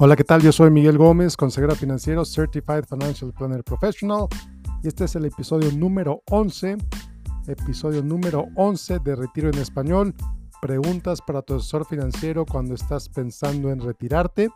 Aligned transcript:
Hola, 0.00 0.14
¿qué 0.14 0.22
tal? 0.22 0.40
Yo 0.42 0.52
soy 0.52 0.70
Miguel 0.70 0.96
Gómez, 0.96 1.36
consejero 1.36 1.74
financiero, 1.74 2.24
Certified 2.24 2.84
Financial 2.84 3.32
Planner 3.32 3.64
Professional, 3.64 4.28
y 4.80 4.86
este 4.86 5.06
es 5.06 5.16
el 5.16 5.24
episodio 5.24 5.72
número 5.72 6.22
11, 6.30 6.76
episodio 7.48 8.00
número 8.04 8.46
11 8.54 9.00
de 9.00 9.16
Retiro 9.16 9.48
en 9.48 9.58
Español. 9.58 10.14
Preguntas 10.62 11.20
para 11.20 11.42
tu 11.42 11.56
asesor 11.56 11.84
financiero 11.84 12.46
cuando 12.46 12.76
estás 12.76 13.08
pensando 13.08 13.72
en 13.72 13.80
retirarte. 13.80 14.50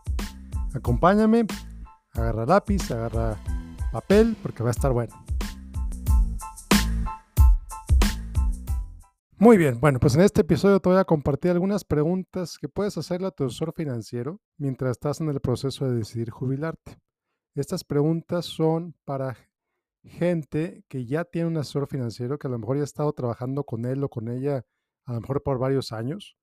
Acompáñame, 0.75 1.45
agarra 2.13 2.47
lápiz, 2.47 2.89
agarra 2.93 3.37
papel, 3.91 4.37
porque 4.45 4.63
va 4.63 4.69
a 4.69 4.71
estar 4.71 4.93
bueno. 4.93 5.13
Muy 9.43 9.57
bien, 9.57 9.81
bueno, 9.81 9.99
pues 9.99 10.15
en 10.15 10.21
este 10.21 10.43
episodio 10.43 10.79
te 10.79 10.89
voy 10.89 10.99
a 10.99 11.05
compartir 11.05 11.51
algunas 11.51 11.83
preguntas 11.83 12.59
que 12.59 12.69
puedes 12.69 12.97
hacerle 12.97 13.27
a 13.27 13.33
tu 13.33 13.43
asesor 13.43 13.73
financiero 13.75 14.41
mientras 14.57 14.93
estás 14.93 15.21
en 15.21 15.29
el 15.31 15.41
proceso 15.41 15.85
de 15.85 15.97
decidir 15.97 16.31
jubilarte. 16.31 17.01
Estas 17.57 17.83
preguntas 17.83 18.47
son 18.47 18.95
para 19.05 19.37
gente 20.05 20.85
que 20.89 21.07
ya 21.07 21.25
tiene 21.25 21.49
un 21.49 21.57
asesor 21.57 21.89
financiero, 21.89 22.39
que 22.39 22.47
a 22.47 22.51
lo 22.51 22.59
mejor 22.61 22.77
ya 22.77 22.83
ha 22.83 22.85
estado 22.85 23.13
trabajando 23.15 23.65
con 23.65 23.85
él 23.85 24.05
o 24.05 24.09
con 24.09 24.29
ella 24.29 24.65
a 25.07 25.15
lo 25.15 25.21
mejor 25.21 25.43
por 25.43 25.59
varios 25.59 25.91
años. 25.91 26.37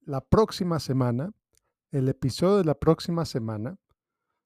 La 0.00 0.20
próxima 0.20 0.80
semana, 0.80 1.30
el 1.92 2.08
episodio 2.08 2.56
de 2.56 2.64
la 2.64 2.74
próxima 2.74 3.26
semana, 3.26 3.76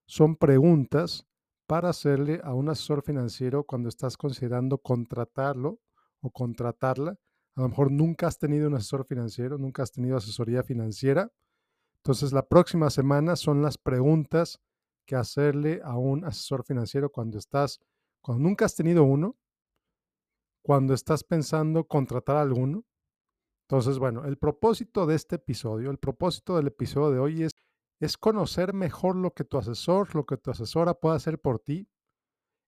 son 0.06 0.36
preguntas 0.36 1.26
para 1.66 1.88
hacerle 1.88 2.42
a 2.44 2.52
un 2.52 2.68
asesor 2.68 3.02
financiero 3.02 3.64
cuando 3.64 3.88
estás 3.88 4.18
considerando 4.18 4.76
contratarlo 4.76 5.80
o 6.20 6.30
contratarla 6.30 7.18
a 7.58 7.62
lo 7.62 7.70
mejor 7.70 7.90
nunca 7.90 8.28
has 8.28 8.38
tenido 8.38 8.68
un 8.68 8.74
asesor 8.74 9.04
financiero, 9.04 9.58
nunca 9.58 9.82
has 9.82 9.90
tenido 9.90 10.16
asesoría 10.16 10.62
financiera. 10.62 11.32
Entonces, 12.04 12.32
la 12.32 12.46
próxima 12.46 12.88
semana 12.88 13.34
son 13.34 13.62
las 13.62 13.78
preguntas 13.78 14.60
que 15.04 15.16
hacerle 15.16 15.80
a 15.82 15.96
un 15.96 16.24
asesor 16.24 16.62
financiero 16.62 17.10
cuando 17.10 17.36
estás, 17.36 17.80
cuando 18.22 18.44
nunca 18.44 18.64
has 18.64 18.76
tenido 18.76 19.02
uno, 19.02 19.36
cuando 20.62 20.94
estás 20.94 21.24
pensando 21.24 21.88
contratar 21.88 22.36
a 22.36 22.42
alguno. 22.42 22.84
Entonces, 23.68 23.98
bueno, 23.98 24.24
el 24.24 24.38
propósito 24.38 25.04
de 25.04 25.16
este 25.16 25.34
episodio, 25.34 25.90
el 25.90 25.98
propósito 25.98 26.56
del 26.56 26.68
episodio 26.68 27.10
de 27.10 27.18
hoy 27.18 27.42
es, 27.42 27.52
es 27.98 28.16
conocer 28.16 28.72
mejor 28.72 29.16
lo 29.16 29.34
que 29.34 29.42
tu 29.42 29.58
asesor, 29.58 30.14
lo 30.14 30.26
que 30.26 30.36
tu 30.36 30.52
asesora 30.52 30.94
puede 30.94 31.16
hacer 31.16 31.40
por 31.40 31.58
ti, 31.58 31.88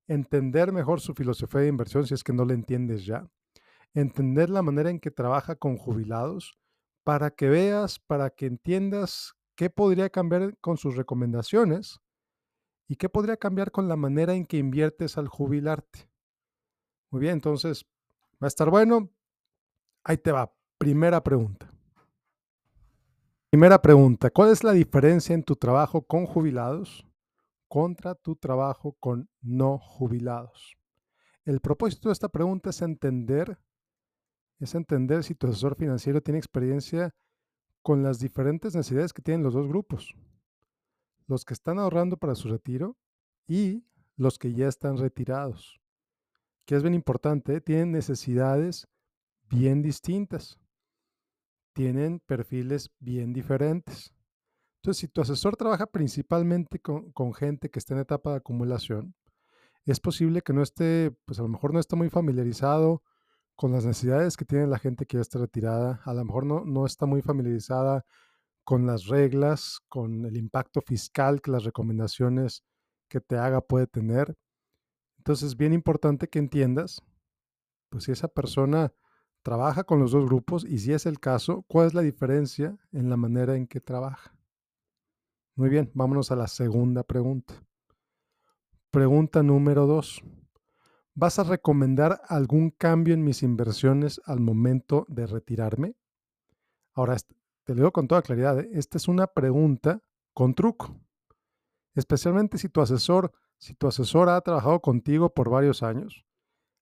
entender 0.08 0.72
mejor 0.72 1.00
su 1.00 1.14
filosofía 1.14 1.60
de 1.60 1.68
inversión 1.68 2.08
si 2.08 2.14
es 2.14 2.24
que 2.24 2.32
no 2.32 2.44
la 2.44 2.54
entiendes 2.54 3.06
ya, 3.06 3.30
entender 3.94 4.50
la 4.50 4.62
manera 4.62 4.90
en 4.90 5.00
que 5.00 5.10
trabaja 5.10 5.56
con 5.56 5.76
jubilados 5.76 6.58
para 7.04 7.30
que 7.30 7.48
veas, 7.48 7.98
para 7.98 8.30
que 8.30 8.46
entiendas 8.46 9.34
qué 9.56 9.70
podría 9.70 10.10
cambiar 10.10 10.56
con 10.58 10.76
sus 10.76 10.96
recomendaciones 10.96 12.00
y 12.86 12.96
qué 12.96 13.08
podría 13.08 13.36
cambiar 13.36 13.70
con 13.70 13.88
la 13.88 13.96
manera 13.96 14.34
en 14.34 14.46
que 14.46 14.58
inviertes 14.58 15.18
al 15.18 15.28
jubilarte. 15.28 16.10
Muy 17.10 17.20
bien, 17.20 17.34
entonces 17.34 17.86
va 18.42 18.46
a 18.46 18.48
estar 18.48 18.70
bueno. 18.70 19.10
Ahí 20.04 20.16
te 20.18 20.32
va. 20.32 20.52
Primera 20.78 21.22
pregunta. 21.22 21.70
Primera 23.50 23.82
pregunta, 23.82 24.30
¿cuál 24.30 24.50
es 24.50 24.62
la 24.62 24.72
diferencia 24.72 25.34
en 25.34 25.42
tu 25.42 25.56
trabajo 25.56 26.02
con 26.02 26.24
jubilados 26.24 27.04
contra 27.66 28.14
tu 28.14 28.36
trabajo 28.36 28.96
con 29.00 29.28
no 29.40 29.78
jubilados? 29.78 30.76
El 31.44 31.60
propósito 31.60 32.08
de 32.08 32.12
esta 32.12 32.28
pregunta 32.28 32.70
es 32.70 32.80
entender 32.80 33.58
es 34.60 34.74
entender 34.74 35.24
si 35.24 35.34
tu 35.34 35.46
asesor 35.46 35.74
financiero 35.74 36.22
tiene 36.22 36.38
experiencia 36.38 37.14
con 37.82 38.02
las 38.02 38.20
diferentes 38.20 38.74
necesidades 38.74 39.12
que 39.12 39.22
tienen 39.22 39.42
los 39.42 39.54
dos 39.54 39.66
grupos. 39.66 40.14
Los 41.26 41.44
que 41.44 41.54
están 41.54 41.78
ahorrando 41.78 42.18
para 42.18 42.34
su 42.34 42.48
retiro 42.48 42.96
y 43.46 43.84
los 44.16 44.38
que 44.38 44.52
ya 44.52 44.68
están 44.68 44.98
retirados. 44.98 45.80
Que 46.66 46.76
es 46.76 46.82
bien 46.82 46.94
importante, 46.94 47.60
tienen 47.62 47.90
necesidades 47.92 48.86
bien 49.48 49.80
distintas. 49.80 50.60
Tienen 51.72 52.20
perfiles 52.20 52.90
bien 52.98 53.32
diferentes. 53.32 54.12
Entonces, 54.76 55.00
si 55.00 55.08
tu 55.08 55.22
asesor 55.22 55.56
trabaja 55.56 55.86
principalmente 55.86 56.80
con, 56.80 57.12
con, 57.12 57.32
gente 57.32 57.70
que 57.70 57.78
está 57.78 57.94
en 57.94 58.00
etapa 58.00 58.30
de 58.30 58.36
acumulación, 58.36 59.14
es 59.86 60.00
posible 60.00 60.42
que 60.42 60.52
no 60.52 60.62
esté, 60.62 61.12
pues 61.24 61.38
a 61.38 61.42
lo 61.42 61.48
mejor 61.48 61.72
no 61.72 61.80
esté 61.80 61.96
muy 61.96 62.10
familiarizado 62.10 63.02
con 63.60 63.72
las 63.72 63.84
necesidades 63.84 64.38
que 64.38 64.46
tiene 64.46 64.66
la 64.66 64.78
gente 64.78 65.04
que 65.04 65.18
ya 65.18 65.20
está 65.20 65.38
retirada. 65.38 66.00
A 66.06 66.14
lo 66.14 66.24
mejor 66.24 66.46
no, 66.46 66.64
no 66.64 66.86
está 66.86 67.04
muy 67.04 67.20
familiarizada 67.20 68.06
con 68.64 68.86
las 68.86 69.04
reglas, 69.04 69.80
con 69.86 70.24
el 70.24 70.38
impacto 70.38 70.80
fiscal 70.80 71.42
que 71.42 71.50
las 71.50 71.64
recomendaciones 71.64 72.64
que 73.10 73.20
te 73.20 73.36
haga 73.36 73.60
puede 73.60 73.86
tener. 73.86 74.34
Entonces, 75.18 75.48
es 75.48 75.56
bien 75.58 75.74
importante 75.74 76.26
que 76.26 76.38
entiendas, 76.38 77.02
pues 77.90 78.04
si 78.04 78.12
esa 78.12 78.28
persona 78.28 78.94
trabaja 79.42 79.84
con 79.84 80.00
los 80.00 80.12
dos 80.12 80.24
grupos 80.24 80.64
y 80.64 80.78
si 80.78 80.94
es 80.94 81.04
el 81.04 81.20
caso, 81.20 81.62
cuál 81.68 81.88
es 81.88 81.92
la 81.92 82.00
diferencia 82.00 82.78
en 82.92 83.10
la 83.10 83.18
manera 83.18 83.56
en 83.56 83.66
que 83.66 83.82
trabaja. 83.82 84.34
Muy 85.54 85.68
bien, 85.68 85.90
vámonos 85.92 86.30
a 86.30 86.36
la 86.36 86.48
segunda 86.48 87.02
pregunta. 87.02 87.62
Pregunta 88.90 89.42
número 89.42 89.86
dos. 89.86 90.22
¿Vas 91.14 91.38
a 91.38 91.44
recomendar 91.44 92.20
algún 92.28 92.70
cambio 92.70 93.14
en 93.14 93.24
mis 93.24 93.42
inversiones 93.42 94.20
al 94.24 94.40
momento 94.40 95.06
de 95.08 95.26
retirarme? 95.26 95.96
Ahora, 96.94 97.16
te 97.64 97.74
lo 97.74 97.76
digo 97.76 97.92
con 97.92 98.08
toda 98.08 98.22
claridad, 98.22 98.60
¿eh? 98.60 98.70
esta 98.72 98.96
es 98.96 99.08
una 99.08 99.26
pregunta 99.26 100.02
con 100.32 100.54
truco. 100.54 100.96
Especialmente 101.94 102.58
si 102.58 102.68
tu 102.68 102.80
asesor, 102.80 103.32
si 103.58 103.74
tu 103.74 103.88
asesora 103.88 104.36
ha 104.36 104.40
trabajado 104.40 104.80
contigo 104.80 105.34
por 105.34 105.50
varios 105.50 105.82
años, 105.82 106.24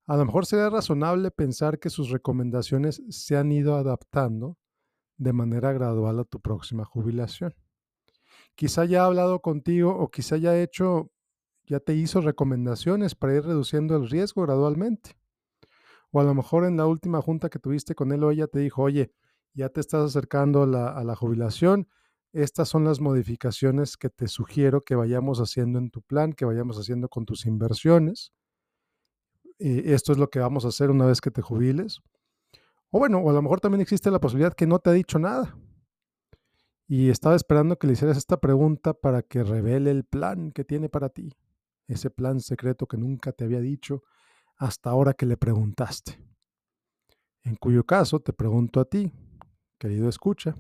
a 0.07 0.17
lo 0.17 0.25
mejor 0.25 0.47
sería 0.47 0.71
razonable 0.71 1.31
pensar 1.31 1.79
que 1.79 1.91
sus 1.91 2.11
recomendaciones 2.11 3.03
se 3.11 3.37
han 3.37 3.53
ido 3.53 3.77
adaptando 3.77 4.57
de 5.17 5.33
manera 5.33 5.73
gradual 5.73 6.21
a 6.21 6.25
tu 6.25 6.41
próxima 6.41 6.85
jubilación. 6.85 7.55
Quizá 8.55 8.85
ya 8.85 9.03
ha 9.03 9.07
hablado 9.07 9.41
contigo 9.41 9.97
o 9.97 10.11
quizá 10.11 10.37
ya 10.37 10.57
hecho 10.57 11.11
ya 11.69 11.81
te 11.81 11.95
hizo 11.95 12.21
recomendaciones 12.21 13.15
para 13.15 13.35
ir 13.37 13.45
reduciendo 13.45 13.97
el 13.97 14.09
riesgo 14.09 14.43
gradualmente. 14.43 15.17
O 16.11 16.21
a 16.21 16.25
lo 16.25 16.35
mejor 16.35 16.65
en 16.65 16.79
la 16.79 16.87
última 16.87 17.21
junta 17.21 17.51
que 17.51 17.59
tuviste 17.59 17.95
con 17.95 18.13
él 18.13 18.25
o 18.25 18.31
ella 18.31 18.47
te 18.47 18.59
dijo, 18.59 18.83
oye, 18.83 19.13
ya 19.53 19.69
te 19.69 19.81
estás 19.81 20.05
acercando 20.05 20.63
a 20.63 21.05
la, 21.05 21.17
jubilación, 21.17 21.89
estas 22.33 22.69
son 22.69 22.85
las 22.85 23.01
modificaciones 23.01 23.97
que 23.97 24.09
te 24.09 24.29
sugiero 24.29 24.83
que 24.83 24.95
vayamos 24.95 25.41
haciendo 25.41 25.79
en 25.79 25.91
tu 25.91 26.01
plan, 26.01 26.33
que 26.33 26.45
vayamos 26.45 26.79
haciendo 26.79 27.09
con 27.09 27.27
tus 27.27 27.45
inversiones. 27.45 28.33
Y 29.59 29.93
esto 29.93 30.13
es 30.13 30.19
lo 30.19 30.31
que 30.31 30.39
vamos 30.39 30.65
a 30.65 30.69
hacer 30.69 30.91
una 30.91 31.05
vez 31.05 31.21
que 31.21 31.31
te 31.31 31.43
jubiles. 31.43 32.01
O 32.91 32.99
bueno, 32.99 33.19
o 33.19 33.29
a 33.29 33.33
lo 33.33 33.43
mejor 33.43 33.61
también 33.61 33.83
existe 33.83 34.11
la 34.11 34.21
posibilidad 34.21 34.55
que 34.55 34.67
no 34.67 34.79
te 34.79 34.91
ha 34.91 34.95
dicho 34.95 35.19
nada. 35.19 35.59
Y 36.87 37.11
estaba 37.11 37.35
esperando 37.37 37.79
que 37.79 37.87
le 37.87 37.95
hicieras 37.95 38.17
esta 38.17 38.41
pregunta 38.41 38.95
para 38.95 39.23
que 39.23 39.43
revele 39.43 39.91
el 39.91 40.05
plan 40.05 40.53
que 40.53 40.65
tiene 40.65 40.89
para 40.89 41.11
ti 41.11 41.35
ese 41.89 42.11
plan 42.11 42.41
secreto 42.41 42.87
que 42.87 42.97
nunca 42.97 43.33
te 43.33 43.45
había 43.45 43.61
dicho 43.61 44.05
hasta 44.57 44.91
ahora 44.91 45.15
que 45.15 45.27
le 45.27 45.37
preguntaste. 45.37 46.19
En 47.43 47.57
cuyo 47.57 47.85
caso 47.85 48.21
te 48.21 48.33
pregunto 48.33 48.81
a 48.81 48.85
ti, 48.85 49.11
querido 49.79 50.09
escucha, 50.09 50.55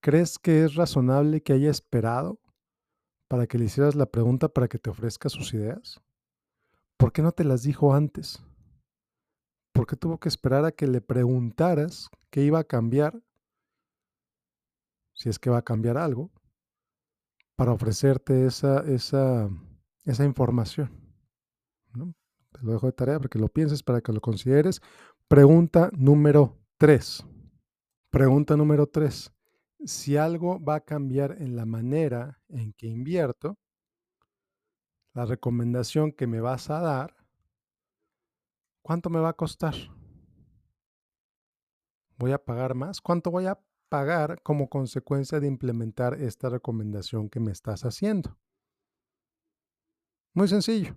¿crees 0.00 0.38
que 0.38 0.64
es 0.64 0.76
razonable 0.76 1.42
que 1.42 1.52
haya 1.52 1.70
esperado 1.70 2.40
para 3.28 3.46
que 3.46 3.58
le 3.58 3.64
hicieras 3.64 3.94
la 3.94 4.06
pregunta 4.06 4.48
para 4.48 4.68
que 4.68 4.78
te 4.78 4.90
ofrezca 4.90 5.28
sus 5.28 5.52
ideas? 5.52 6.00
¿Por 6.96 7.12
qué 7.12 7.22
no 7.22 7.32
te 7.32 7.44
las 7.44 7.62
dijo 7.62 7.94
antes? 7.94 8.42
¿Por 9.72 9.86
qué 9.86 9.96
tuvo 9.96 10.18
que 10.18 10.28
esperar 10.28 10.64
a 10.64 10.72
que 10.72 10.86
le 10.86 11.00
preguntaras 11.00 12.08
qué 12.30 12.42
iba 12.42 12.58
a 12.58 12.64
cambiar? 12.64 13.22
Si 15.14 15.28
es 15.28 15.38
que 15.38 15.50
va 15.50 15.58
a 15.58 15.64
cambiar 15.64 15.96
algo, 15.96 16.30
para 17.56 17.72
ofrecerte 17.72 18.46
esa, 18.46 18.80
esa 18.80 19.50
esa 20.04 20.24
información. 20.24 20.90
Te 22.52 22.62
lo 22.62 22.72
dejo 22.72 22.86
de 22.86 22.92
tarea 22.92 23.18
para 23.18 23.28
que 23.28 23.38
lo 23.38 23.48
pienses, 23.48 23.82
para 23.82 24.00
que 24.00 24.12
lo 24.12 24.20
consideres. 24.20 24.80
Pregunta 25.28 25.90
número 25.96 26.58
tres. 26.78 27.24
Pregunta 28.10 28.56
número 28.56 28.86
tres. 28.86 29.32
Si 29.84 30.16
algo 30.16 30.62
va 30.62 30.76
a 30.76 30.84
cambiar 30.84 31.36
en 31.40 31.56
la 31.56 31.64
manera 31.64 32.42
en 32.48 32.72
que 32.72 32.86
invierto, 32.86 33.58
la 35.14 35.24
recomendación 35.24 36.12
que 36.12 36.26
me 36.26 36.40
vas 36.40 36.70
a 36.70 36.80
dar, 36.80 37.16
¿cuánto 38.82 39.10
me 39.10 39.20
va 39.20 39.30
a 39.30 39.36
costar? 39.36 39.74
¿Voy 42.16 42.32
a 42.32 42.44
pagar 42.44 42.74
más? 42.74 43.00
¿Cuánto 43.00 43.30
voy 43.30 43.46
a 43.46 43.58
pagar 43.88 44.42
como 44.42 44.68
consecuencia 44.68 45.40
de 45.40 45.46
implementar 45.46 46.14
esta 46.20 46.48
recomendación 46.48 47.30
que 47.30 47.40
me 47.40 47.50
estás 47.50 47.84
haciendo? 47.84 48.36
Muy 50.32 50.48
sencillo. 50.48 50.94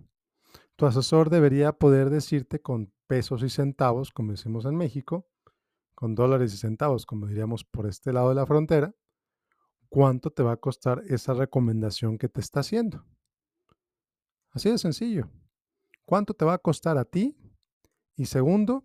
Tu 0.76 0.86
asesor 0.86 1.30
debería 1.30 1.72
poder 1.72 2.10
decirte 2.10 2.60
con 2.60 2.92
pesos 3.06 3.42
y 3.42 3.50
centavos, 3.50 4.10
como 4.10 4.32
decimos 4.32 4.64
en 4.64 4.76
México, 4.76 5.28
con 5.94 6.14
dólares 6.14 6.52
y 6.54 6.56
centavos, 6.56 7.06
como 7.06 7.26
diríamos 7.26 7.64
por 7.64 7.86
este 7.86 8.12
lado 8.12 8.30
de 8.30 8.34
la 8.34 8.46
frontera, 8.46 8.94
cuánto 9.88 10.30
te 10.30 10.42
va 10.42 10.52
a 10.52 10.56
costar 10.56 11.02
esa 11.06 11.34
recomendación 11.34 12.18
que 12.18 12.28
te 12.28 12.40
está 12.40 12.60
haciendo. 12.60 13.04
Así 14.50 14.70
de 14.70 14.78
sencillo. 14.78 15.30
¿Cuánto 16.04 16.34
te 16.34 16.44
va 16.44 16.54
a 16.54 16.58
costar 16.58 16.98
a 16.98 17.04
ti? 17.04 17.36
Y 18.16 18.26
segundo, 18.26 18.84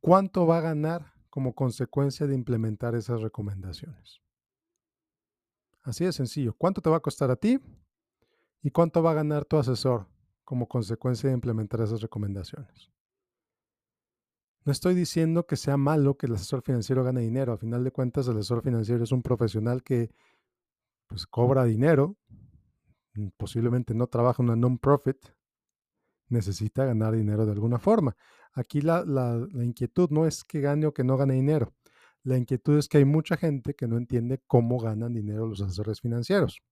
¿cuánto 0.00 0.46
va 0.46 0.58
a 0.58 0.62
ganar 0.62 1.14
como 1.30 1.54
consecuencia 1.54 2.26
de 2.26 2.34
implementar 2.34 2.94
esas 2.94 3.20
recomendaciones? 3.20 4.20
Así 5.82 6.04
de 6.04 6.12
sencillo. 6.12 6.54
¿Cuánto 6.56 6.80
te 6.80 6.90
va 6.90 6.96
a 6.96 7.00
costar 7.00 7.30
a 7.30 7.36
ti? 7.36 7.58
¿Y 8.62 8.70
cuánto 8.70 9.02
va 9.02 9.10
a 9.10 9.14
ganar 9.14 9.44
tu 9.44 9.56
asesor 9.56 10.06
como 10.44 10.68
consecuencia 10.68 11.28
de 11.28 11.34
implementar 11.34 11.80
esas 11.80 12.00
recomendaciones? 12.00 12.90
No 14.64 14.70
estoy 14.70 14.94
diciendo 14.94 15.44
que 15.46 15.56
sea 15.56 15.76
malo 15.76 16.16
que 16.16 16.26
el 16.26 16.34
asesor 16.34 16.62
financiero 16.62 17.02
gane 17.02 17.20
dinero. 17.20 17.52
A 17.52 17.58
final 17.58 17.82
de 17.82 17.90
cuentas, 17.90 18.28
el 18.28 18.36
asesor 18.36 18.62
financiero 18.62 19.02
es 19.02 19.10
un 19.10 19.22
profesional 19.22 19.82
que 19.82 20.10
pues, 21.08 21.26
cobra 21.26 21.64
dinero, 21.64 22.16
mm, 23.14 23.28
posiblemente 23.36 23.94
no 23.94 24.06
trabaja 24.06 24.42
en 24.42 24.50
una 24.50 24.56
non-profit, 24.56 25.18
necesita 26.28 26.84
ganar 26.84 27.14
dinero 27.14 27.44
de 27.44 27.52
alguna 27.52 27.78
forma. 27.80 28.16
Aquí 28.54 28.80
la, 28.80 29.04
la, 29.04 29.46
inquietud 29.64 30.10
no 30.10 30.26
es 30.26 30.44
que 30.44 30.60
gane 30.60 30.86
o 30.86 30.94
que 30.94 31.04
no 31.04 31.16
gane 31.16 31.34
dinero. 31.34 31.74
La 32.22 32.38
inquietud 32.38 32.78
es 32.78 32.88
que 32.88 32.98
hay 32.98 33.04
mucha 33.04 33.36
gente 33.36 33.74
que 33.74 33.88
no 33.88 33.96
entiende 33.96 34.40
cómo 34.46 34.78
ganan 34.78 35.12
dinero 35.12 35.46
los 35.46 35.60
asesores 35.60 36.00
financieros. 36.00 36.62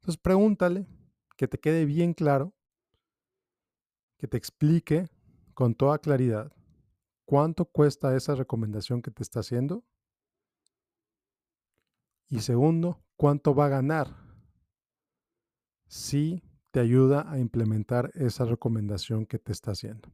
Entonces 0.00 0.20
pregúntale, 0.20 0.86
que 1.36 1.48
te 1.48 1.58
quede 1.58 1.84
bien 1.84 2.14
claro, 2.14 2.54
que 4.18 4.26
te 4.26 4.36
explique 4.36 5.08
con 5.54 5.74
toda 5.74 5.98
claridad 5.98 6.52
cuánto 7.24 7.64
cuesta 7.64 8.16
esa 8.16 8.34
recomendación 8.34 9.02
que 9.02 9.10
te 9.10 9.22
está 9.22 9.40
haciendo. 9.40 9.84
Y 12.28 12.40
segundo, 12.40 13.04
cuánto 13.16 13.54
va 13.54 13.66
a 13.66 13.70
ganar 13.70 14.16
si 15.86 16.42
te 16.70 16.80
ayuda 16.80 17.30
a 17.30 17.38
implementar 17.38 18.10
esa 18.14 18.44
recomendación 18.44 19.24
que 19.24 19.38
te 19.38 19.52
está 19.52 19.70
haciendo. 19.70 20.12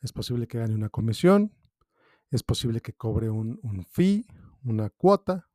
Es 0.00 0.12
posible 0.12 0.48
que 0.48 0.58
gane 0.58 0.74
una 0.74 0.88
comisión, 0.88 1.54
es 2.30 2.42
posible 2.42 2.80
que 2.80 2.94
cobre 2.94 3.30
un, 3.30 3.60
un 3.62 3.84
fee, 3.84 4.26
una 4.62 4.90
cuota. 4.90 5.48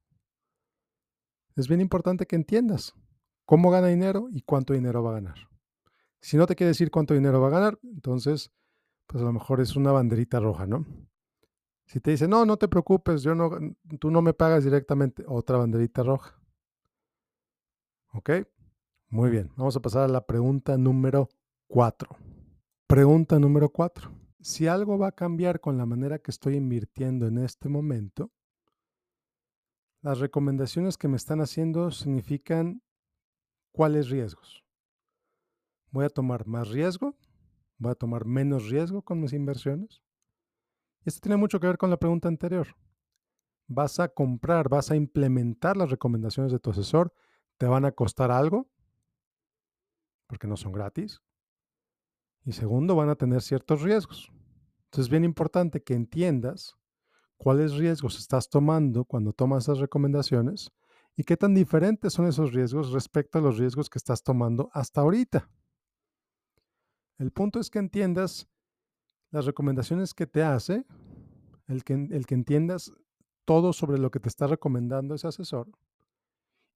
Es 1.55 1.67
bien 1.67 1.81
importante 1.81 2.25
que 2.25 2.35
entiendas 2.35 2.94
cómo 3.45 3.71
gana 3.71 3.87
dinero 3.87 4.27
y 4.31 4.41
cuánto 4.41 4.73
dinero 4.73 5.03
va 5.03 5.11
a 5.11 5.15
ganar. 5.15 5.49
Si 6.21 6.37
no 6.37 6.45
te 6.45 6.55
quiere 6.55 6.69
decir 6.69 6.89
cuánto 6.89 7.13
dinero 7.13 7.41
va 7.41 7.47
a 7.47 7.51
ganar, 7.51 7.79
entonces, 7.83 8.51
pues 9.07 9.21
a 9.21 9.25
lo 9.25 9.33
mejor 9.33 9.59
es 9.59 9.75
una 9.75 9.91
banderita 9.91 10.39
roja, 10.39 10.65
¿no? 10.65 10.85
Si 11.85 11.99
te 11.99 12.11
dice, 12.11 12.27
no, 12.27 12.45
no 12.45 12.57
te 12.57 12.67
preocupes, 12.67 13.23
yo 13.23 13.35
no, 13.35 13.51
tú 13.99 14.09
no 14.09 14.21
me 14.21 14.33
pagas 14.33 14.63
directamente, 14.63 15.23
otra 15.27 15.57
banderita 15.57 16.01
roja. 16.03 16.39
¿Ok? 18.13 18.29
Muy 19.09 19.29
bien, 19.29 19.51
vamos 19.57 19.75
a 19.75 19.81
pasar 19.81 20.03
a 20.03 20.07
la 20.07 20.25
pregunta 20.25 20.77
número 20.77 21.29
cuatro. 21.67 22.15
Pregunta 22.87 23.37
número 23.37 23.69
cuatro. 23.69 24.11
Si 24.39 24.67
algo 24.67 24.97
va 24.97 25.07
a 25.07 25.11
cambiar 25.11 25.59
con 25.59 25.77
la 25.77 25.85
manera 25.85 26.19
que 26.19 26.31
estoy 26.31 26.55
invirtiendo 26.55 27.27
en 27.27 27.37
este 27.37 27.69
momento, 27.69 28.31
las 30.01 30.19
recomendaciones 30.19 30.97
que 30.97 31.07
me 31.07 31.17
están 31.17 31.41
haciendo 31.41 31.91
significan 31.91 32.81
cuáles 33.73 34.09
riesgos. 34.09 34.63
Voy 35.91 36.05
a 36.05 36.09
tomar 36.09 36.47
más 36.47 36.69
riesgo, 36.69 37.17
voy 37.77 37.91
a 37.91 37.95
tomar 37.95 38.25
menos 38.25 38.69
riesgo 38.69 39.01
con 39.01 39.19
mis 39.19 39.33
inversiones. 39.33 40.01
Esto 41.03 41.19
tiene 41.19 41.35
mucho 41.35 41.59
que 41.59 41.67
ver 41.67 41.77
con 41.77 41.89
la 41.89 41.97
pregunta 41.97 42.29
anterior. 42.29 42.67
¿Vas 43.67 43.99
a 43.99 44.07
comprar, 44.07 44.69
vas 44.69 44.91
a 44.91 44.95
implementar 44.95 45.75
las 45.75 45.89
recomendaciones 45.89 46.51
de 46.51 46.59
tu 46.59 46.69
asesor? 46.69 47.13
¿Te 47.57 47.65
van 47.65 47.83
a 47.83 47.91
costar 47.91 48.31
algo? 48.31 48.69
Porque 50.27 50.47
no 50.47 50.55
son 50.55 50.71
gratis. 50.71 51.21
Y 52.45 52.53
segundo, 52.53 52.95
van 52.95 53.09
a 53.09 53.15
tener 53.15 53.41
ciertos 53.41 53.81
riesgos. 53.81 54.31
Entonces 54.85 55.05
es 55.05 55.09
bien 55.09 55.23
importante 55.23 55.81
que 55.81 55.93
entiendas 55.93 56.75
cuáles 57.37 57.73
riesgos 57.73 58.19
estás 58.19 58.49
tomando 58.49 59.05
cuando 59.05 59.33
tomas 59.33 59.63
esas 59.63 59.79
recomendaciones 59.79 60.71
y 61.15 61.24
qué 61.24 61.38
tan 61.38 61.54
diferentes 61.54 62.13
son 62.13 62.27
esos 62.27 62.54
riesgos 62.54 62.92
respecto 62.92 63.38
a 63.38 63.42
los 63.42 63.57
riesgos 63.57 63.89
que 63.89 64.00
estás 64.00 64.24
tomando 64.24 64.69
hasta 64.74 65.01
ahorita. 65.01 65.50
El 67.19 67.31
punto 67.31 67.60
es 67.60 67.69
que 67.69 67.80
entiendas 67.80 68.50
las 69.30 69.45
recomendaciones 69.45 70.13
que 70.13 70.27
te 70.27 70.44
hace, 70.44 70.86
el 71.68 71.83
que, 71.83 71.94
el 71.94 72.25
que 72.25 72.36
entiendas 72.36 72.92
todo 73.45 73.74
sobre 73.74 74.00
lo 74.00 74.10
que 74.12 74.19
te 74.19 74.30
está 74.30 74.48
recomendando 74.48 75.15
ese 75.15 75.27
asesor 75.27 75.69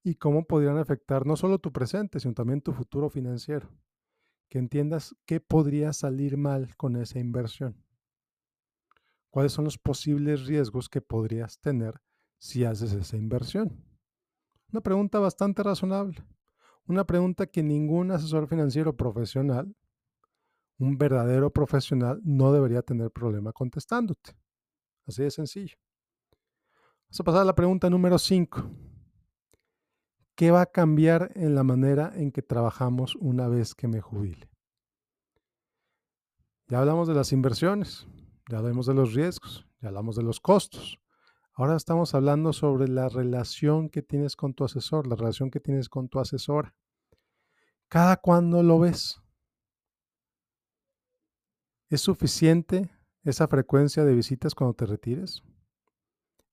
y 0.03 0.15
cómo 0.15 0.45
podrían 0.45 0.77
afectar 0.77 1.25
no 1.25 1.35
solo 1.35 1.59
tu 1.59 1.71
presente, 1.71 2.19
sino 2.19 2.33
también 2.33 2.61
tu 2.61 2.73
futuro 2.73 3.09
financiero. 3.09 3.69
Que 4.49 4.59
entiendas 4.59 5.15
qué 5.25 5.41
podría 5.41 5.91
salir 5.91 6.37
mal 6.37 6.75
con 6.77 6.95
esa 6.95 7.19
inversión. 7.19 7.83
¿Cuáles 9.29 9.51
son 9.51 9.65
los 9.65 9.77
posibles 9.77 10.45
riesgos 10.45 10.87
que 10.87 11.01
podrías 11.01 11.59
tener 11.59 12.01
si 12.37 12.63
haces 12.63 12.93
esa 12.93 13.17
inversión? 13.17 13.86
Una 14.71 14.81
pregunta 14.81 15.19
bastante 15.19 15.63
razonable. 15.63 16.23
Una 16.87 17.05
pregunta 17.05 17.47
que 17.47 17.63
ningún 17.63 18.11
asesor 18.11 18.47
financiero 18.47 18.95
profesional, 18.95 19.75
un 20.77 20.97
verdadero 20.97 21.51
profesional, 21.51 22.21
no 22.23 22.51
debería 22.51 22.81
tener 22.81 23.11
problema 23.11 23.51
contestándote. 23.53 24.37
Así 25.05 25.23
de 25.23 25.31
sencillo. 25.31 25.77
Vamos 27.07 27.19
a 27.19 27.23
pasar 27.23 27.41
a 27.41 27.45
la 27.45 27.55
pregunta 27.55 27.89
número 27.89 28.17
5. 28.17 28.69
¿Qué 30.35 30.51
va 30.51 30.61
a 30.61 30.65
cambiar 30.65 31.31
en 31.35 31.55
la 31.55 31.63
manera 31.63 32.11
en 32.15 32.31
que 32.31 32.41
trabajamos 32.41 33.15
una 33.15 33.47
vez 33.47 33.73
que 33.73 33.87
me 33.87 34.01
jubile? 34.01 34.49
Ya 36.67 36.79
hablamos 36.79 37.07
de 37.07 37.15
las 37.15 37.31
inversiones, 37.31 38.05
ya 38.49 38.57
hablamos 38.57 38.85
de 38.85 38.93
los 38.93 39.13
riesgos, 39.13 39.65
ya 39.81 39.87
hablamos 39.87 40.17
de 40.17 40.23
los 40.23 40.39
costos. 40.39 40.99
Ahora 41.59 41.75
estamos 41.75 42.13
hablando 42.13 42.53
sobre 42.53 42.87
la 42.87 43.09
relación 43.09 43.89
que 43.89 44.03
tienes 44.03 44.35
con 44.35 44.53
tu 44.53 44.63
asesor, 44.63 45.07
la 45.07 45.15
relación 45.15 45.49
que 45.49 45.59
tienes 45.59 45.89
con 45.89 46.07
tu 46.07 46.19
asesora. 46.19 46.75
¿Cada 47.89 48.17
cuándo 48.17 48.61
lo 48.61 48.77
ves? 48.77 49.19
¿Es 51.89 52.01
suficiente 52.01 52.91
esa 53.23 53.47
frecuencia 53.47 54.05
de 54.05 54.13
visitas 54.13 54.53
cuando 54.53 54.75
te 54.75 54.85
retires? 54.85 55.41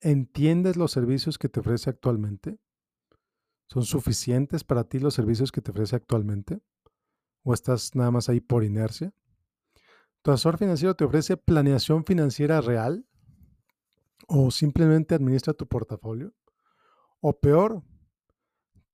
¿Entiendes 0.00 0.78
los 0.78 0.92
servicios 0.92 1.36
que 1.36 1.50
te 1.50 1.60
ofrece 1.60 1.90
actualmente? 1.90 2.58
¿Son 3.66 3.84
suficientes 3.84 4.64
para 4.64 4.84
ti 4.84 5.00
los 5.00 5.12
servicios 5.12 5.52
que 5.52 5.60
te 5.60 5.70
ofrece 5.70 5.96
actualmente? 5.96 6.62
¿O 7.42 7.52
estás 7.52 7.94
nada 7.94 8.10
más 8.10 8.30
ahí 8.30 8.40
por 8.40 8.64
inercia? 8.64 9.12
¿Tu 10.22 10.30
asesor 10.30 10.56
financiero 10.56 10.96
te 10.96 11.04
ofrece 11.04 11.36
planeación 11.36 12.06
financiera 12.06 12.62
real? 12.62 13.06
O 14.28 14.50
simplemente 14.50 15.14
administra 15.14 15.54
tu 15.54 15.66
portafolio. 15.66 16.32
O 17.20 17.32
peor, 17.38 17.82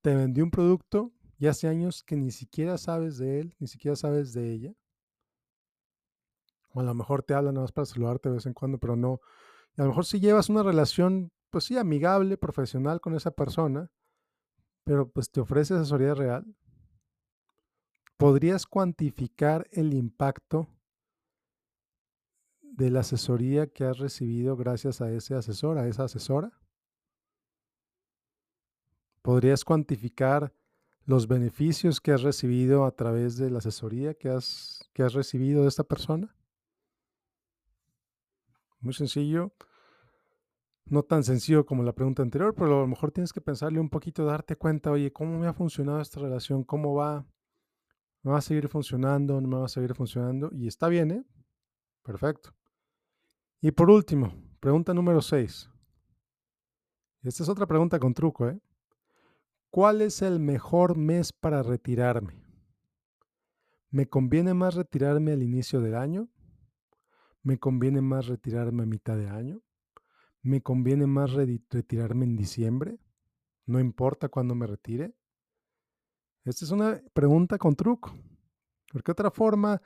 te 0.03 0.15
vendió 0.15 0.45
un 0.45 0.51
producto 0.51 1.13
y 1.39 1.47
hace 1.47 1.69
años 1.69 2.03
que 2.03 2.17
ni 2.17 2.31
siquiera 2.31 2.79
sabes 2.79 3.19
de 3.19 3.41
él, 3.41 3.57
ni 3.59 3.67
siquiera 3.67 3.97
sabes 3.97 4.33
de 4.33 4.53
ella. 4.53 4.75
O 6.73 6.81
a 6.81 6.85
lo 6.85 6.95
mejor 6.95 7.23
te 7.23 7.35
habla 7.35 7.53
nada 7.53 7.63
más 7.63 7.73
para 7.73 7.87
saludarte 7.87 8.29
de 8.29 8.37
vez 8.37 8.47
en 8.47 8.55
cuando, 8.55 8.79
pero 8.79 8.97
no. 8.97 9.21
A 9.77 9.83
lo 9.83 9.89
mejor 9.89 10.05
si 10.05 10.21
llevas 10.21 10.49
una 10.49 10.63
relación, 10.63 11.33
pues 11.51 11.65
sí, 11.65 11.77
amigable, 11.77 12.37
profesional 12.37 13.01
con 13.01 13.15
esa 13.15 13.31
persona, 13.31 13.91
pero 14.85 15.11
pues 15.11 15.31
te 15.31 15.41
ofrece 15.41 15.75
asesoría 15.75 16.15
real. 16.15 16.57
¿Podrías 18.17 18.67
cuantificar 18.67 19.67
el 19.73 19.95
impacto 19.95 20.69
de 22.81 22.91
la 22.91 23.01
asesoría 23.01 23.67
que 23.67 23.85
has 23.85 23.99
recibido 23.99 24.57
gracias 24.57 25.03
a 25.03 25.11
ese 25.13 25.35
asesor, 25.35 25.77
a 25.77 25.87
esa 25.87 26.05
asesora? 26.05 26.51
¿Podrías 29.21 29.67
cuantificar 29.67 30.55
los 31.05 31.29
beneficios 31.29 32.01
que 32.01 32.13
has 32.13 32.23
recibido 32.23 32.87
a 32.87 32.93
través 32.93 33.37
de 33.37 33.51
la 33.51 33.59
asesoría 33.59 34.15
que 34.15 34.31
has, 34.31 34.89
que 34.95 35.03
has 35.03 35.13
recibido 35.13 35.63
de 35.63 35.69
esta 35.69 35.85
persona? 35.85 36.35
Muy 38.81 38.95
sencillo. 38.95 39.53
No 40.87 41.03
tan 41.03 41.23
sencillo 41.23 41.67
como 41.67 41.83
la 41.83 41.93
pregunta 41.93 42.23
anterior, 42.23 42.55
pero 42.55 42.79
a 42.79 42.81
lo 42.81 42.87
mejor 42.87 43.13
tienes 43.13 43.35
que 43.35 43.43
pensarle 43.43 43.79
un 43.79 43.91
poquito, 43.91 44.25
darte 44.25 44.57
cuenta, 44.57 44.91
oye, 44.91 45.13
¿cómo 45.13 45.39
me 45.39 45.47
ha 45.47 45.53
funcionado 45.53 46.01
esta 46.01 46.19
relación? 46.19 46.65
¿Cómo 46.65 46.95
va? 46.95 47.27
¿Me 48.23 48.33
va 48.33 48.39
a 48.39 48.41
seguir 48.41 48.69
funcionando? 48.69 49.39
¿No 49.39 49.49
me 49.49 49.59
va 49.59 49.67
a 49.67 49.69
seguir 49.69 49.95
funcionando? 49.95 50.49
Y 50.55 50.67
está 50.67 50.89
bien, 50.89 51.11
¿eh? 51.11 51.25
Perfecto. 52.03 52.55
Y 53.63 53.73
por 53.73 53.91
último, 53.91 54.33
pregunta 54.59 54.95
número 54.95 55.21
6. 55.21 55.69
Esta 57.23 57.43
es 57.43 57.49
otra 57.49 57.67
pregunta 57.67 57.99
con 57.99 58.15
truco, 58.15 58.49
¿eh? 58.49 58.59
¿Cuál 59.69 60.01
es 60.01 60.23
el 60.23 60.41
mejor 60.41 60.97
mes 60.97 61.33
para 61.33 61.63
retirarme? 61.63 62.43
¿Me 63.91 64.07
conviene 64.07 64.55
más 64.55 64.77
retirarme 64.77 65.33
al 65.33 65.43
inicio 65.43 65.83
del 65.83 65.95
año? 65.95 66.31
¿Me 67.43 67.59
conviene 67.59 68.01
más 68.01 68.29
retirarme 68.29 68.85
a 68.85 68.87
mitad 68.87 69.19
de 69.19 69.29
año? 69.29 69.63
¿Me 70.43 70.63
conviene 70.63 71.07
más 71.07 71.33
retirarme 71.33 72.25
en 72.25 72.37
diciembre? 72.37 72.99
¿No 73.67 73.79
importa 73.79 74.31
cuándo 74.31 74.55
me 74.55 74.67
retire? 74.67 75.15
Esta 76.45 76.65
es 76.65 76.71
una 76.71 77.03
pregunta 77.13 77.59
con 77.59 77.77
truco. 77.77 78.15
Porque 78.91 79.13
otra 79.13 79.31
forma, 79.31 79.83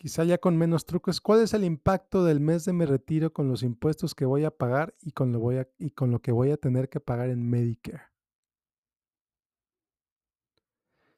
quizá 0.00 0.24
ya 0.24 0.38
con 0.38 0.56
menos 0.56 0.86
trucos, 0.86 1.20
¿cuál 1.20 1.42
es 1.42 1.52
el 1.52 1.62
impacto 1.62 2.24
del 2.24 2.40
mes 2.40 2.64
de 2.64 2.72
mi 2.72 2.86
retiro 2.86 3.34
con 3.34 3.50
los 3.50 3.62
impuestos 3.62 4.14
que 4.14 4.24
voy 4.24 4.44
a 4.44 4.50
pagar 4.50 4.94
y 5.02 5.12
con 5.12 5.30
lo, 5.30 5.40
voy 5.40 5.58
a, 5.58 5.68
y 5.78 5.90
con 5.90 6.10
lo 6.10 6.22
que 6.22 6.32
voy 6.32 6.50
a 6.52 6.56
tener 6.56 6.88
que 6.88 7.00
pagar 7.00 7.28
en 7.28 7.46
Medicare? 7.46 8.04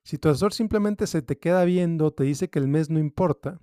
Si 0.03 0.19
tu 0.19 0.29
asesor 0.29 0.53
simplemente 0.53 1.07
se 1.07 1.23
te 1.23 1.39
queda 1.39 1.65
viendo, 1.65 2.13
te 2.13 2.25
dice 2.25 2.51
que 2.51 2.59
el 2.59 2.67
mes 2.67 2.91
no 2.91 2.99
importa, 2.99 3.61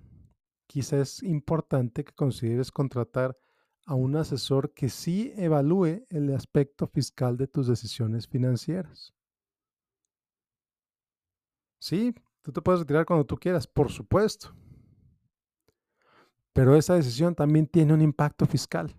quizá 0.66 0.98
es 0.98 1.22
importante 1.22 2.02
que 2.02 2.14
consideres 2.14 2.70
contratar 2.70 3.36
a 3.84 3.94
un 3.94 4.16
asesor 4.16 4.72
que 4.72 4.88
sí 4.88 5.34
evalúe 5.36 6.06
el 6.08 6.34
aspecto 6.34 6.86
fiscal 6.86 7.36
de 7.36 7.46
tus 7.46 7.66
decisiones 7.66 8.26
financieras. 8.26 9.12
Sí, 11.78 12.14
tú 12.40 12.52
te 12.52 12.62
puedes 12.62 12.80
retirar 12.80 13.04
cuando 13.04 13.26
tú 13.26 13.36
quieras, 13.36 13.66
por 13.66 13.90
supuesto. 13.90 14.54
Pero 16.52 16.76
esa 16.76 16.94
decisión 16.94 17.34
también 17.34 17.66
tiene 17.66 17.94
un 17.94 18.00
impacto 18.00 18.46
fiscal. 18.46 18.96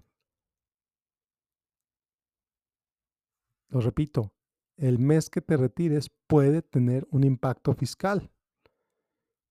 Lo 3.70 3.79
repito, 3.79 4.34
el 4.77 5.00
mes 5.00 5.29
que 5.29 5.41
te 5.41 5.58
retires 5.58 6.10
puede 6.27 6.62
tener 6.62 7.08
un 7.12 7.24
impacto 7.24 7.74
fiscal. 7.74 8.31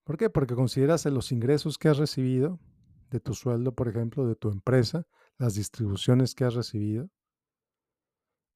¿Por 0.04 0.16
qué? 0.16 0.28
Porque 0.28 0.54
consideras 0.54 1.07
los 1.07 1.33
ingresos 1.33 1.78
que 1.78 1.88
has 1.88 1.99
recibido 1.99 2.59
de 3.11 3.21
tu 3.21 3.35
sueldo, 3.35 3.75
por 3.75 3.88
ejemplo, 3.88 4.26
de 4.26 4.37
tu 4.37 4.50
empresa, 4.50 5.07
las 5.38 5.54
distribuciones 5.54 6.35
que 6.35 6.45
has 6.45 6.54
recibido, 6.54 7.11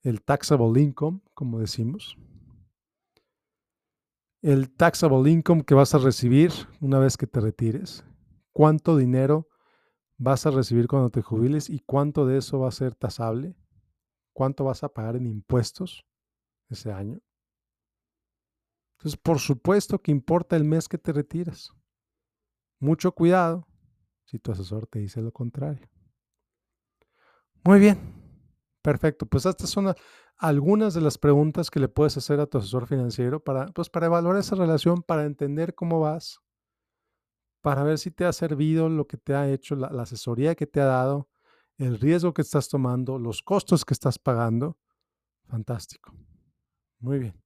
el 0.02 0.22
taxable 0.22 0.80
income, 0.80 1.20
como 1.32 1.58
decimos, 1.58 2.18
el 4.42 4.70
taxable 4.70 5.30
income 5.30 5.64
que 5.64 5.74
vas 5.74 5.94
a 5.94 5.98
recibir 5.98 6.52
una 6.80 6.98
vez 6.98 7.16
que 7.16 7.26
te 7.26 7.40
retires, 7.40 8.04
cuánto 8.54 8.96
dinero 8.96 9.50
vas 10.16 10.46
a 10.46 10.50
recibir 10.50 10.86
cuando 10.88 11.10
te 11.10 11.20
jubiles 11.20 11.68
y 11.68 11.80
cuánto 11.80 12.24
de 12.24 12.38
eso 12.38 12.60
va 12.60 12.68
a 12.68 12.72
ser 12.72 12.94
tasable, 12.94 13.54
cuánto 14.32 14.64
vas 14.64 14.82
a 14.82 14.88
pagar 14.88 15.16
en 15.16 15.26
impuestos 15.26 16.06
ese 16.70 16.90
año. 16.92 17.20
Entonces, 18.96 19.20
por 19.20 19.38
supuesto 19.38 20.00
que 20.00 20.12
importa 20.12 20.56
el 20.56 20.64
mes 20.64 20.88
que 20.88 20.96
te 20.96 21.12
retiras. 21.12 21.70
Mucho 22.80 23.12
cuidado 23.12 23.66
si 24.24 24.38
tu 24.38 24.52
asesor 24.52 24.86
te 24.86 25.00
dice 25.00 25.20
lo 25.20 25.32
contrario. 25.32 25.86
Muy 27.64 27.80
bien, 27.80 27.98
perfecto. 28.82 29.26
Pues 29.26 29.46
estas 29.46 29.68
son 29.68 29.94
algunas 30.36 30.94
de 30.94 31.00
las 31.00 31.18
preguntas 31.18 31.70
que 31.70 31.80
le 31.80 31.88
puedes 31.88 32.16
hacer 32.16 32.40
a 32.40 32.46
tu 32.46 32.58
asesor 32.58 32.86
financiero 32.86 33.42
para, 33.42 33.66
pues 33.66 33.90
para 33.90 34.06
evaluar 34.06 34.36
esa 34.36 34.54
relación, 34.54 35.02
para 35.02 35.24
entender 35.24 35.74
cómo 35.74 36.00
vas, 36.00 36.40
para 37.64 37.82
ver 37.82 37.98
si 37.98 38.10
te 38.10 38.26
ha 38.26 38.32
servido 38.34 38.90
lo 38.90 39.06
que 39.06 39.16
te 39.16 39.34
ha 39.34 39.50
hecho, 39.50 39.74
la, 39.74 39.86
asesoría 39.86 40.54
que 40.54 40.66
te 40.66 40.82
ha 40.82 40.84
dado, 40.84 41.30
el 41.78 41.98
riesgo 41.98 42.34
que 42.34 42.42
estás 42.42 42.68
tomando, 42.68 43.18
los 43.18 43.40
costos 43.40 43.86
que 43.86 43.94
estás 43.94 44.18
pagando. 44.18 44.76
Fantástico. 45.46 46.14
Muy 46.98 47.20
bien. 47.20 47.42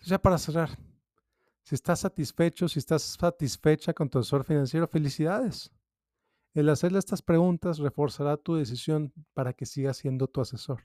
Ya 0.00 0.20
para 0.20 0.36
cerrar, 0.36 0.76
si 1.62 1.76
estás 1.76 2.00
satisfecho, 2.00 2.66
si 2.66 2.80
estás 2.80 3.02
satisfecha 3.02 3.94
con 3.94 4.10
tu 4.10 4.18
asesor 4.18 4.42
financiero, 4.42 4.88
felicidades. 4.88 5.70
El 6.52 6.68
hacerle 6.68 6.98
estas 6.98 7.22
preguntas 7.22 7.78
reforzará 7.78 8.36
tu 8.36 8.56
decisión 8.56 9.12
para 9.32 9.52
que 9.52 9.64
siga 9.64 9.94
siendo 9.94 10.26
tu 10.26 10.40
asesor. 10.40 10.82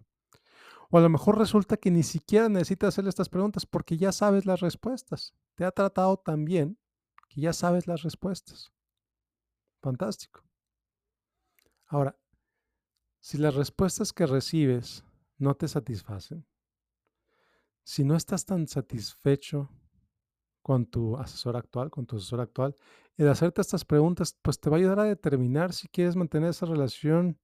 O 0.92 1.00
a 1.00 1.02
lo 1.02 1.10
mejor 1.10 1.40
resulta 1.40 1.78
que 1.78 1.90
ni 1.90 2.04
siquiera 2.04 2.48
necesitas 2.48 2.90
hacerle 2.90 3.10
estas 3.10 3.30
preguntas 3.30 3.66
porque 3.66 3.98
ya 3.98 4.12
sabes 4.12 4.46
las 4.46 4.60
respuestas. 4.60 5.34
Te 5.56 5.66
ha 5.66 5.72
tratado 5.72 6.18
tan 6.18 6.46
bien 6.46 6.78
que 7.30 7.42
ya 7.42 7.54
sabes 7.54 7.88
las 7.88 8.02
respuestas. 8.02 8.74
Fantástico. 9.82 10.44
Ahora, 11.86 12.20
si 13.22 13.38
las 13.38 13.56
respuestas 13.56 14.12
que 14.12 14.26
recibes 14.26 15.06
no 15.38 15.56
te 15.56 15.68
satisfacen, 15.68 16.46
si 17.84 18.04
no 18.04 18.16
estás 18.16 18.46
tan 18.46 18.68
satisfecho 18.68 19.70
con 20.62 20.86
tu 20.86 21.18
asesor 21.18 21.56
actual, 21.56 21.90
con 21.90 22.06
tu 22.06 22.18
asesor 22.18 22.42
actual, 22.42 22.76
el 23.18 23.28
hacerte 23.30 23.62
estas 23.62 23.86
preguntas, 23.86 24.38
pues 24.42 24.60
te 24.60 24.70
va 24.70 24.76
a 24.76 24.80
ayudar 24.80 25.00
a 25.00 25.06
determinar 25.06 25.74
si 25.74 25.88
quieres 25.88 26.16
mantener 26.16 26.50
esa 26.50 26.66
relación 26.66 27.40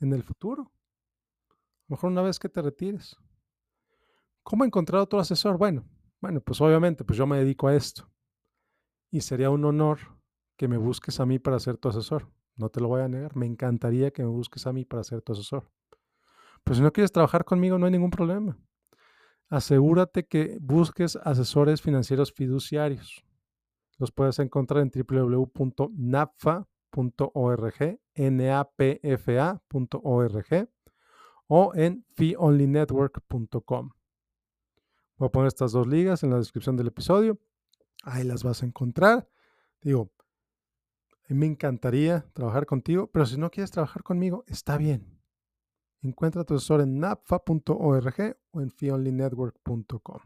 en 0.00 0.12
el 0.12 0.22
futuro. 0.22 0.72
A 1.52 1.88
lo 1.88 1.94
mejor 1.94 2.10
una 2.10 2.22
vez 2.22 2.38
que 2.38 2.48
te 2.48 2.62
retires. 2.62 3.16
¿Cómo 4.42 4.64
encontrar 4.64 5.00
otro 5.02 5.20
asesor? 5.20 5.58
Bueno, 5.58 5.84
bueno, 6.20 6.40
pues 6.40 6.60
obviamente, 6.60 7.04
pues 7.04 7.16
yo 7.18 7.26
me 7.26 7.38
dedico 7.38 7.68
a 7.68 7.74
esto. 7.74 8.10
Y 9.10 9.20
sería 9.20 9.50
un 9.50 9.64
honor 9.64 9.98
que 10.56 10.68
me 10.68 10.76
busques 10.76 11.20
a 11.20 11.26
mí 11.26 11.38
para 11.38 11.58
ser 11.60 11.76
tu 11.76 11.88
asesor. 11.88 12.28
No 12.56 12.68
te 12.68 12.80
lo 12.80 12.88
voy 12.88 13.02
a 13.02 13.08
negar. 13.08 13.36
Me 13.36 13.46
encantaría 13.46 14.10
que 14.10 14.22
me 14.22 14.28
busques 14.28 14.66
a 14.66 14.72
mí 14.72 14.84
para 14.84 15.04
ser 15.04 15.22
tu 15.22 15.32
asesor. 15.32 15.70
Pero 16.64 16.74
si 16.74 16.82
no 16.82 16.92
quieres 16.92 17.12
trabajar 17.12 17.44
conmigo, 17.44 17.78
no 17.78 17.86
hay 17.86 17.92
ningún 17.92 18.10
problema 18.10 18.56
asegúrate 19.48 20.26
que 20.26 20.58
busques 20.60 21.16
asesores 21.16 21.82
financieros 21.82 22.32
fiduciarios. 22.32 23.24
Los 23.98 24.12
puedes 24.12 24.38
encontrar 24.38 24.82
en 24.82 24.90
www.napfa.org, 24.90 25.88
napfa.org 28.94 29.68
o 31.48 31.72
en 31.74 32.04
feeonlynetwork.com. 32.14 33.90
Voy 35.18 35.26
a 35.26 35.30
poner 35.30 35.46
estas 35.46 35.72
dos 35.72 35.86
ligas 35.86 36.22
en 36.22 36.30
la 36.30 36.36
descripción 36.36 36.76
del 36.76 36.88
episodio. 36.88 37.38
Ahí 38.06 38.22
las 38.22 38.44
vas 38.44 38.62
a 38.62 38.66
encontrar. 38.66 39.28
Digo, 39.82 40.12
me 41.28 41.46
encantaría 41.46 42.24
trabajar 42.32 42.64
contigo, 42.64 43.08
pero 43.08 43.26
si 43.26 43.36
no 43.36 43.50
quieres 43.50 43.72
trabajar 43.72 44.04
conmigo, 44.04 44.44
está 44.46 44.78
bien. 44.78 45.20
Encuentra 46.02 46.44
tu 46.44 46.54
asesor 46.54 46.82
en 46.82 47.00
napfa.org 47.00 48.36
o 48.52 48.60
en 48.60 48.70
feeonlynetwork.com. 48.70 50.20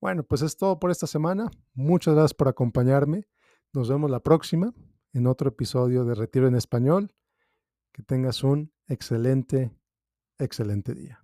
Bueno, 0.00 0.22
pues 0.22 0.40
es 0.40 0.56
todo 0.56 0.78
por 0.78 0.90
esta 0.90 1.06
semana. 1.06 1.50
Muchas 1.74 2.14
gracias 2.14 2.34
por 2.34 2.48
acompañarme. 2.48 3.28
Nos 3.74 3.90
vemos 3.90 4.10
la 4.10 4.20
próxima 4.20 4.72
en 5.12 5.26
otro 5.26 5.50
episodio 5.50 6.06
de 6.06 6.14
Retiro 6.14 6.48
en 6.48 6.54
Español. 6.54 7.14
Que 7.92 8.02
tengas 8.02 8.42
un 8.42 8.72
excelente, 8.88 9.70
excelente 10.38 10.94
día. 10.94 11.20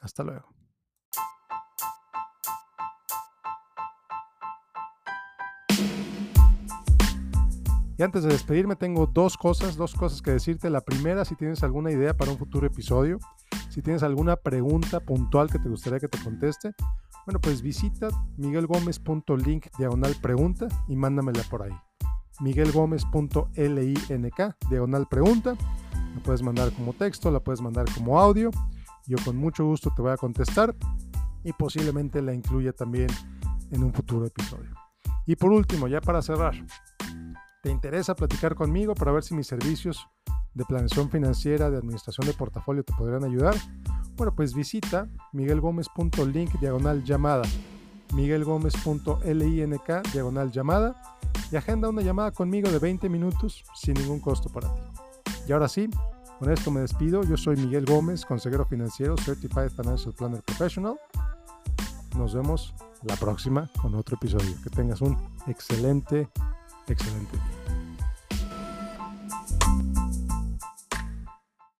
Hasta 0.00 0.24
luego. 0.24 0.55
Y 7.98 8.02
antes 8.02 8.24
de 8.24 8.28
despedirme 8.28 8.76
tengo 8.76 9.06
dos 9.06 9.38
cosas, 9.38 9.76
dos 9.76 9.94
cosas 9.94 10.20
que 10.20 10.30
decirte. 10.30 10.68
La 10.68 10.82
primera, 10.82 11.24
si 11.24 11.34
tienes 11.34 11.62
alguna 11.62 11.90
idea 11.90 12.14
para 12.14 12.30
un 12.30 12.38
futuro 12.38 12.66
episodio, 12.66 13.18
si 13.70 13.80
tienes 13.80 14.02
alguna 14.02 14.36
pregunta 14.36 15.00
puntual 15.00 15.50
que 15.50 15.58
te 15.58 15.68
gustaría 15.68 15.98
que 15.98 16.08
te 16.08 16.22
conteste, 16.22 16.74
bueno, 17.24 17.40
pues 17.40 17.62
visita 17.62 18.08
miguelgomez.link 18.36 19.66
diagonal 19.78 20.14
pregunta 20.20 20.68
y 20.88 20.96
mándamela 20.96 21.42
por 21.50 21.62
ahí. 21.62 21.72
miguelgomez.link 22.40 24.40
diagonal 24.70 25.06
pregunta. 25.08 25.56
La 26.14 26.22
puedes 26.22 26.42
mandar 26.42 26.72
como 26.72 26.92
texto, 26.92 27.30
la 27.30 27.40
puedes 27.40 27.62
mandar 27.62 27.86
como 27.94 28.20
audio. 28.20 28.50
Yo 29.06 29.16
con 29.24 29.36
mucho 29.36 29.64
gusto 29.64 29.90
te 29.94 30.02
voy 30.02 30.12
a 30.12 30.16
contestar 30.16 30.74
y 31.44 31.52
posiblemente 31.52 32.20
la 32.20 32.34
incluya 32.34 32.72
también 32.72 33.08
en 33.70 33.82
un 33.82 33.92
futuro 33.92 34.26
episodio. 34.26 34.70
Y 35.26 35.36
por 35.36 35.50
último, 35.50 35.88
ya 35.88 36.00
para 36.00 36.22
cerrar, 36.22 36.54
¿Te 37.66 37.72
interesa 37.72 38.14
platicar 38.14 38.54
conmigo 38.54 38.94
para 38.94 39.10
ver 39.10 39.24
si 39.24 39.34
mis 39.34 39.48
servicios 39.48 40.06
de 40.54 40.64
planeación 40.64 41.10
financiera, 41.10 41.68
de 41.68 41.76
administración 41.76 42.24
de 42.28 42.32
portafolio 42.32 42.84
te 42.84 42.92
podrían 42.92 43.24
ayudar? 43.24 43.56
Bueno, 44.14 44.32
pues 44.36 44.54
visita 44.54 45.08
miguelgomez.link 45.32 46.60
diagonal 46.60 47.02
llamada, 47.02 47.42
miguelgomez.link 48.14 50.12
diagonal 50.12 50.52
llamada 50.52 50.94
y 51.50 51.56
agenda 51.56 51.88
una 51.88 52.02
llamada 52.02 52.30
conmigo 52.30 52.70
de 52.70 52.78
20 52.78 53.08
minutos 53.08 53.64
sin 53.74 53.94
ningún 53.94 54.20
costo 54.20 54.48
para 54.48 54.72
ti. 54.72 54.82
Y 55.48 55.52
ahora 55.52 55.66
sí, 55.66 55.90
con 56.38 56.52
esto 56.52 56.70
me 56.70 56.82
despido. 56.82 57.24
Yo 57.24 57.36
soy 57.36 57.56
Miguel 57.56 57.84
Gómez, 57.84 58.24
consejero 58.24 58.64
financiero, 58.66 59.16
Certified 59.16 59.70
Financial 59.70 60.14
Planner 60.14 60.40
Professional. 60.44 61.00
Nos 62.16 62.32
vemos 62.32 62.76
la 63.02 63.16
próxima 63.16 63.68
con 63.82 63.96
otro 63.96 64.14
episodio. 64.14 64.54
Que 64.62 64.70
tengas 64.70 65.00
un 65.00 65.16
excelente 65.48 66.28
excelente 66.88 67.36
día. 67.36 67.55